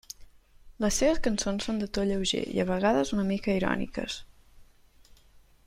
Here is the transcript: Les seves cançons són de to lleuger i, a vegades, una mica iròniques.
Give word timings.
Les 0.85 0.95
seves 1.01 1.19
cançons 1.27 1.67
són 1.67 1.83
de 1.83 1.89
to 1.97 2.05
lleuger 2.11 2.41
i, 2.55 2.57
a 2.63 2.65
vegades, 2.71 3.13
una 3.19 3.27
mica 3.33 3.59
iròniques. 3.61 4.17